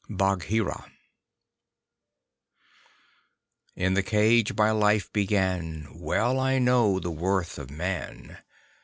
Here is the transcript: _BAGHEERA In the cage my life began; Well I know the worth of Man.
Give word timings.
_BAGHEERA 0.17 0.91
In 3.75 3.93
the 3.93 4.01
cage 4.01 4.51
my 4.55 4.71
life 4.71 5.13
began; 5.13 5.87
Well 5.93 6.39
I 6.39 6.57
know 6.57 6.99
the 6.99 7.11
worth 7.11 7.59
of 7.59 7.69
Man. 7.69 8.39